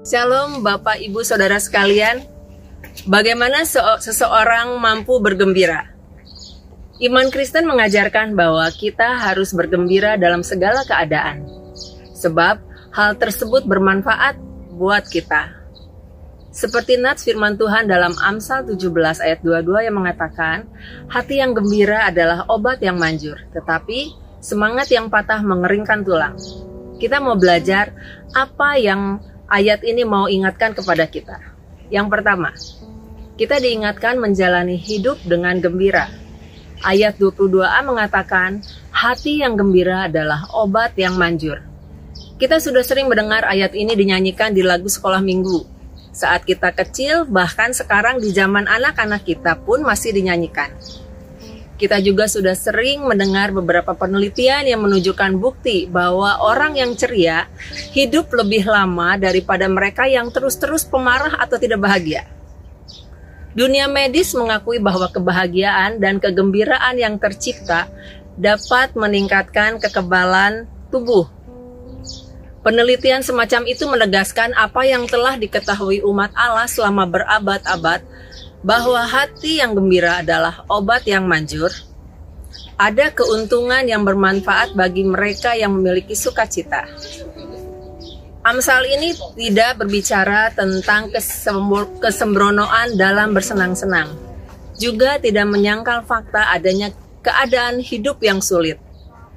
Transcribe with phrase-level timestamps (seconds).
[0.00, 2.24] Shalom Bapak Ibu Saudara sekalian.
[3.04, 3.68] Bagaimana
[4.00, 5.92] seseorang mampu bergembira?
[7.04, 11.44] Iman Kristen mengajarkan bahwa kita harus bergembira dalam segala keadaan.
[12.16, 12.64] Sebab
[12.96, 14.40] hal tersebut bermanfaat
[14.72, 15.52] buat kita.
[16.48, 20.64] Seperti nats firman Tuhan dalam Amsal 17 ayat 22 yang mengatakan,
[21.12, 26.40] hati yang gembira adalah obat yang manjur, tetapi semangat yang patah mengeringkan tulang.
[26.96, 27.92] Kita mau belajar
[28.32, 31.42] apa yang ayat ini mau ingatkan kepada kita.
[31.90, 32.54] Yang pertama,
[33.34, 36.06] kita diingatkan menjalani hidup dengan gembira.
[36.80, 38.62] Ayat 22a mengatakan,
[38.94, 41.60] hati yang gembira adalah obat yang manjur.
[42.40, 45.66] Kita sudah sering mendengar ayat ini dinyanyikan di lagu sekolah minggu.
[46.14, 50.72] Saat kita kecil, bahkan sekarang di zaman anak-anak kita pun masih dinyanyikan.
[51.80, 57.48] Kita juga sudah sering mendengar beberapa penelitian yang menunjukkan bukti bahwa orang yang ceria
[57.96, 62.28] hidup lebih lama daripada mereka yang terus-terus pemarah atau tidak bahagia.
[63.56, 67.88] Dunia medis mengakui bahwa kebahagiaan dan kegembiraan yang tercipta
[68.36, 71.32] dapat meningkatkan kekebalan tubuh.
[72.60, 78.04] Penelitian semacam itu menegaskan apa yang telah diketahui umat Allah selama berabad-abad
[78.60, 81.72] bahwa hati yang gembira adalah obat yang manjur.
[82.80, 86.88] Ada keuntungan yang bermanfaat bagi mereka yang memiliki sukacita.
[88.40, 91.12] Amsal ini tidak berbicara tentang
[92.00, 94.16] kesembronoan dalam bersenang-senang.
[94.80, 96.88] Juga tidak menyangkal fakta adanya
[97.20, 98.80] keadaan hidup yang sulit.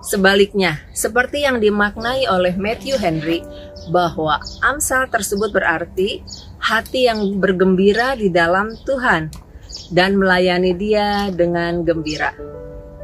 [0.00, 3.44] Sebaliknya, seperti yang dimaknai oleh Matthew Henry,
[3.92, 6.24] bahwa Amsal tersebut berarti
[6.66, 9.30] hati yang bergembira di dalam Tuhan
[9.94, 12.34] dan melayani Dia dengan gembira.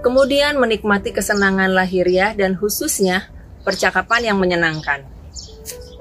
[0.02, 3.30] Kemudian menikmati kesenangan lahiriah dan khususnya
[3.62, 5.06] percakapan yang menyenangkan.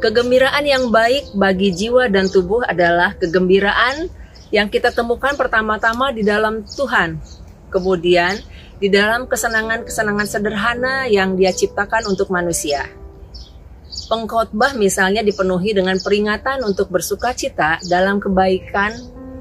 [0.02, 4.10] Kegembiraan yang baik bagi jiwa dan tubuh adalah kegembiraan
[4.50, 7.22] yang kita temukan pertama-tama di dalam Tuhan.
[7.70, 8.42] Kemudian
[8.82, 13.01] di dalam kesenangan-kesenangan sederhana yang Dia ciptakan untuk manusia.
[14.12, 18.92] Pengkhotbah misalnya dipenuhi dengan peringatan untuk bersuka cita dalam kebaikan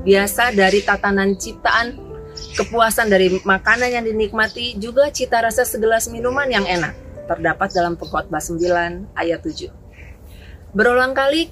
[0.06, 1.98] biasa dari tatanan ciptaan,
[2.54, 6.94] kepuasan dari makanan yang dinikmati, juga cita rasa segelas minuman yang enak.
[7.26, 9.74] Terdapat dalam Pengkhotbah 9 ayat 7.
[10.70, 11.50] Berulang kali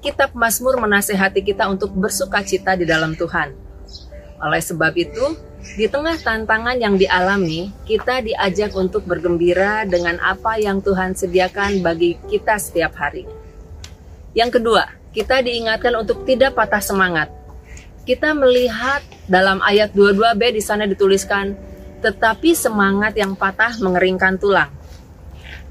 [0.00, 3.63] kitab Mazmur menasehati kita untuk bersuka cita di dalam Tuhan.
[4.44, 5.32] Oleh sebab itu,
[5.80, 12.20] di tengah tantangan yang dialami, kita diajak untuk bergembira dengan apa yang Tuhan sediakan bagi
[12.28, 13.24] kita setiap hari.
[14.36, 14.84] Yang kedua,
[15.16, 17.32] kita diingatkan untuk tidak patah semangat.
[18.04, 21.56] Kita melihat dalam ayat 22b di sana dituliskan,
[22.04, 24.68] tetapi semangat yang patah mengeringkan tulang.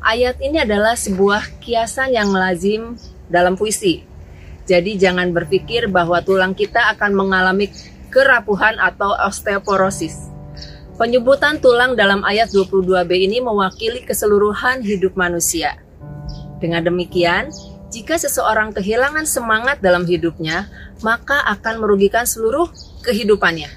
[0.02, 2.98] Ayat ini adalah sebuah kiasan yang lazim
[3.30, 4.02] dalam puisi.
[4.66, 7.70] Jadi jangan berpikir bahwa tulang kita akan mengalami
[8.14, 10.30] kerapuhan atau osteoporosis.
[10.94, 15.82] Penyebutan tulang dalam ayat 22b ini mewakili keseluruhan hidup manusia.
[16.62, 17.50] Dengan demikian,
[17.90, 20.70] jika seseorang kehilangan semangat dalam hidupnya,
[21.02, 22.70] maka akan merugikan seluruh
[23.02, 23.74] kehidupannya.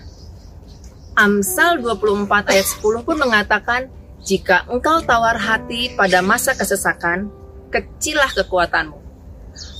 [1.16, 3.88] Amsal 24 ayat 10 pun mengatakan,
[4.20, 7.32] jika engkau tawar hati pada masa kesesakan,
[7.72, 9.00] kecilah kekuatanmu.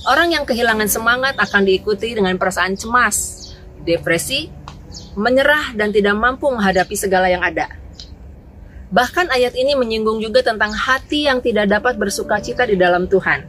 [0.09, 3.46] Orang yang kehilangan semangat akan diikuti dengan perasaan cemas,
[3.87, 4.51] depresi,
[5.15, 7.71] menyerah, dan tidak mampu menghadapi segala yang ada.
[8.91, 13.47] Bahkan ayat ini menyinggung juga tentang hati yang tidak dapat bersuka cita di dalam Tuhan,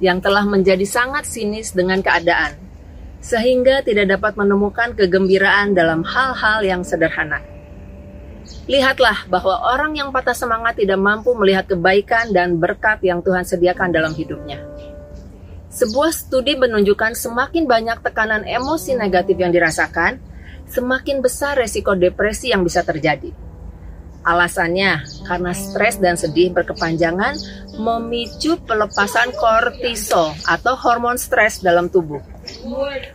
[0.00, 2.56] yang telah menjadi sangat sinis dengan keadaan,
[3.20, 7.44] sehingga tidak dapat menemukan kegembiraan dalam hal-hal yang sederhana.
[8.70, 13.90] Lihatlah bahwa orang yang patah semangat tidak mampu melihat kebaikan dan berkat yang Tuhan sediakan
[13.92, 14.69] dalam hidupnya.
[15.70, 20.18] Sebuah studi menunjukkan semakin banyak tekanan emosi negatif yang dirasakan,
[20.66, 23.30] semakin besar resiko depresi yang bisa terjadi.
[24.20, 27.40] Alasannya karena stres dan sedih berkepanjangan
[27.80, 32.20] memicu pelepasan kortisol atau hormon stres dalam tubuh.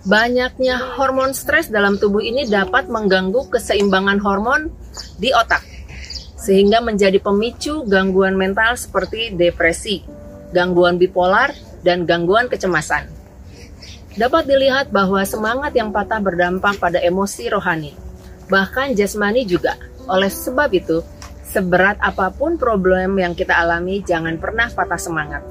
[0.07, 4.73] Banyaknya hormon stres dalam tubuh ini dapat mengganggu keseimbangan hormon
[5.21, 5.61] di otak,
[6.39, 10.01] sehingga menjadi pemicu gangguan mental seperti depresi,
[10.57, 11.53] gangguan bipolar,
[11.85, 13.05] dan gangguan kecemasan.
[14.17, 17.93] Dapat dilihat bahwa semangat yang patah berdampak pada emosi rohani,
[18.49, 19.77] bahkan jasmani juga.
[20.09, 21.05] Oleh sebab itu,
[21.45, 25.45] seberat apa pun problem yang kita alami, jangan pernah patah semangat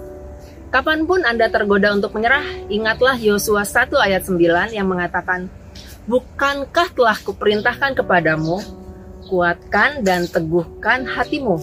[0.75, 5.47] Kapan pun Anda tergoda untuk menyerah, ingatlah Yosua 1 ayat 9 yang mengatakan,
[6.11, 8.59] Bukankah telah kuperintahkan kepadamu,
[9.31, 11.63] kuatkan dan teguhkan hatimu.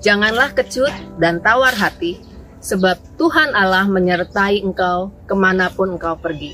[0.00, 0.88] Janganlah kecut
[1.20, 2.16] dan tawar hati,
[2.66, 6.50] sebab Tuhan Allah menyertai engkau ke mana pun engkau pergi.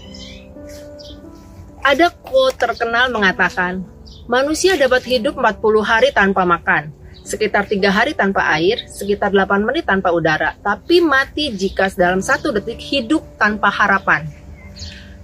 [1.81, 3.81] Ada quote terkenal mengatakan,
[4.29, 6.93] manusia dapat hidup 40 hari tanpa makan,
[7.25, 12.53] sekitar tiga hari tanpa air, sekitar 8 menit tanpa udara, tapi mati jika dalam satu
[12.53, 14.29] detik hidup tanpa harapan.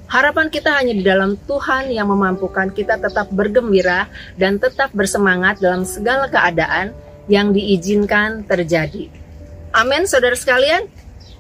[0.09, 4.09] Harapan kita hanya di dalam Tuhan yang memampukan kita tetap bergembira
[4.41, 6.97] dan tetap bersemangat dalam segala keadaan
[7.29, 9.28] yang diizinkan terjadi.
[9.73, 10.89] Amin, saudara sekalian.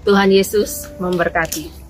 [0.04, 1.87] Tuhan Yesus memberkati.